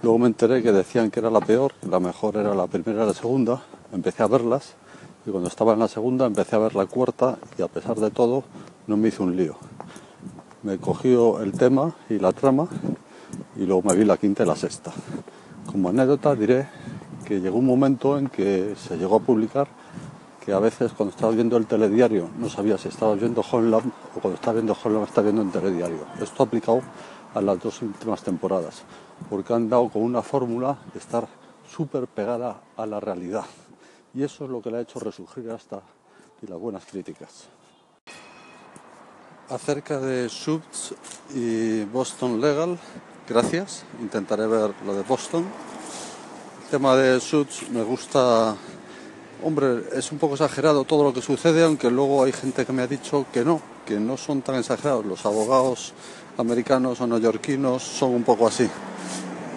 [0.00, 3.04] Luego me enteré que decían que era la peor, que la mejor era la primera
[3.04, 3.62] y la segunda.
[3.92, 4.74] Empecé a verlas
[5.30, 8.10] y cuando estaba en la segunda empecé a ver la cuarta y a pesar de
[8.10, 8.42] todo
[8.88, 9.54] no me hizo un lío.
[10.64, 12.66] Me cogió el tema y la trama
[13.54, 14.90] y luego me vi la quinta y la sexta.
[15.70, 16.68] Como anécdota diré
[17.24, 19.68] que llegó un momento en que se llegó a publicar
[20.44, 24.20] que a veces cuando estabas viendo el telediario no sabías si estabas viendo Homeland o
[24.20, 26.06] cuando estabas viendo Homeland estabas viendo el telediario.
[26.20, 26.82] Esto aplicado
[27.34, 28.82] a las dos últimas temporadas,
[29.28, 31.28] porque han dado con una fórmula de estar
[31.68, 33.44] súper pegada a la realidad.
[34.14, 35.82] Y eso es lo que le ha hecho resurgir hasta
[36.42, 37.48] y las buenas críticas.
[39.48, 40.94] Acerca de Suits
[41.34, 42.78] y Boston Legal,
[43.28, 43.84] gracias.
[44.00, 45.44] Intentaré ver lo de Boston.
[46.64, 48.56] El tema de Suits me gusta
[49.42, 52.82] Hombre, es un poco exagerado todo lo que sucede, aunque luego hay gente que me
[52.82, 55.06] ha dicho que no, que no son tan exagerados.
[55.06, 55.94] Los abogados
[56.36, 58.68] americanos o neoyorquinos son un poco así.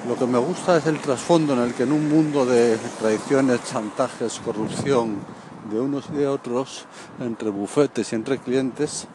[0.07, 3.63] Lo que me gusta es el trasfondo en el que en un mundo de traiciones,
[3.63, 5.15] chantajes, corrupción
[5.71, 6.85] de unos y de otros,
[7.21, 9.07] entre bufetes y entre clientes,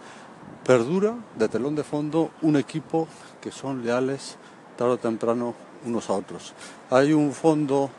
[0.64, 3.07] perdura de telón de fondo un equipo
[3.43, 4.36] que son leales
[4.78, 6.55] tarde o temprano unos a otros.
[6.89, 7.91] Hay un fondo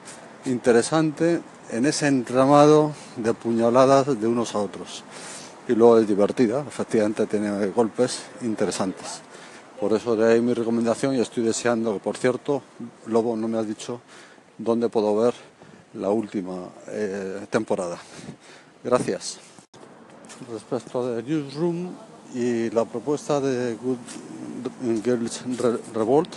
[0.46, 5.04] interesante en ese entramado de puñaladas de unos a otros.
[5.68, 9.22] Y luego es divertida, efectivamente tiene golpes interesantes.
[9.80, 12.62] Por eso de ahí mi recomendación y estoy deseando que, por cierto,
[13.08, 14.02] Lobo no me ha dicho
[14.58, 15.34] dónde puedo ver
[15.94, 17.98] la última eh, temporada.
[18.84, 19.40] Gracias.
[20.52, 21.90] Respecto de Newsroom
[22.34, 25.44] y la propuesta de Good Girls
[25.94, 26.30] Revolt,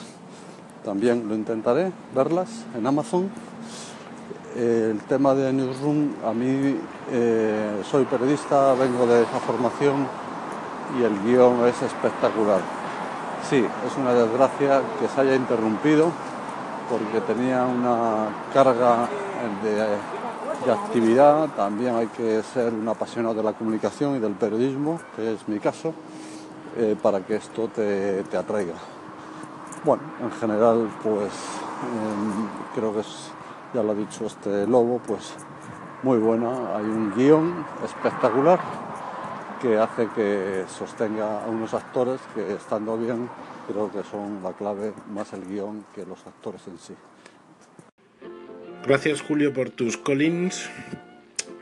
[0.85, 3.31] también lo intentaré verlas en Amazon
[4.57, 6.77] el tema de Newsroom, a mí
[7.11, 10.07] eh, soy periodista, vengo de esa formación
[10.99, 12.82] y el guion es espectacular.
[13.49, 16.11] Sí, es una desgracia que se haya interrumpido
[16.89, 19.09] porque tenía una carga
[19.63, 25.35] de, actividad, también hay que ser un apasionado de la comunicación y del periodismo, que
[25.35, 25.93] es mi caso,
[26.77, 28.75] eh, para que esto te, atraiga.
[29.85, 31.33] Bueno, en general, pues
[31.83, 33.03] em, creo que
[33.75, 35.35] ya lo ha dicho este lobo, pues
[36.03, 36.77] muy buena.
[36.77, 38.61] Hay un guion espectacular
[39.63, 43.29] que hace que sostenga a unos actores que estando bien
[43.69, 46.95] creo que son la clave más el guion que los actores en sí.
[48.85, 50.69] Gracias Julio por tus collins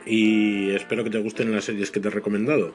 [0.06, 2.74] y espero que te gusten las series que te he recomendado.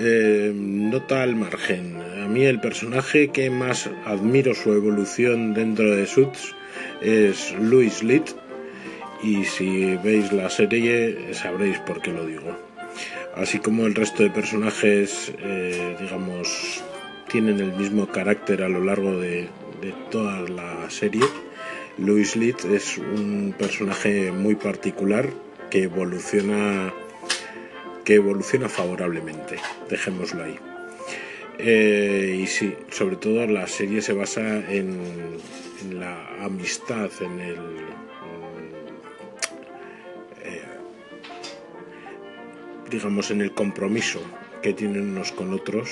[0.00, 2.02] Eh, nota al margen.
[2.24, 6.54] A mí el personaje que más admiro su evolución dentro de Suits
[7.00, 8.30] es Louis Litt,
[9.22, 12.71] y si veis la serie sabréis por qué lo digo.
[13.34, 16.82] Así como el resto de personajes, eh, digamos,
[17.30, 19.48] tienen el mismo carácter a lo largo de,
[20.10, 21.24] toda la serie,
[21.98, 25.28] Louis Litt es un personaje muy particular
[25.70, 26.92] que evoluciona
[28.04, 29.56] que evoluciona favorablemente,
[29.88, 30.58] dejémoslo ahí.
[31.58, 34.98] Eh, y sí, sobre todo la serie se basa en
[35.92, 37.56] la amistad, en el,
[42.92, 44.20] digamos, en el compromiso
[44.62, 45.88] que tienen unos con otros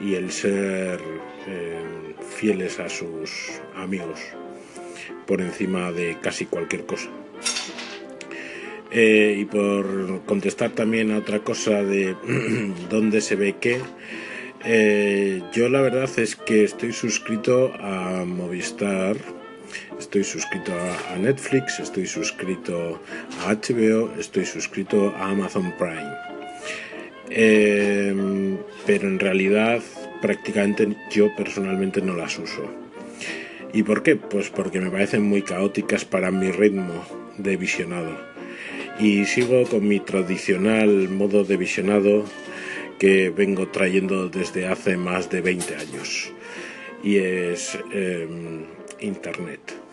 [0.00, 1.00] y el ser
[1.46, 4.18] eh, fieles a sus amigos
[5.26, 7.08] por encima de casi cualquier cosa.
[8.90, 12.16] Eh, y por contestar también a otra cosa de
[12.90, 13.80] dónde se ve qué,
[14.64, 19.16] eh, yo la verdad es que estoy suscrito a Movistar
[19.98, 23.00] Estoy suscrito a, Netflix, estoy suscrito
[23.46, 26.12] a HBO, estoy suscrito a Amazon Prime.
[27.30, 29.80] Em, pero en realidad
[30.20, 32.68] prácticamente yo personalmente no las uso.
[33.72, 34.16] ¿Y por qué?
[34.16, 37.04] Pues porque me parecen muy caóticas para mi ritmo
[37.38, 38.16] de visionado.
[38.98, 42.24] Y sigo con mi tradicional modo de visionado
[42.98, 46.32] que vengo trayendo desde hace más de 20 años.
[47.02, 48.64] Y es em,
[49.00, 49.83] Internet.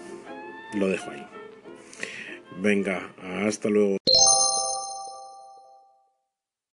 [0.74, 1.26] Lo dejo ahí.
[2.62, 3.14] Venga,
[3.46, 3.98] hasta luego.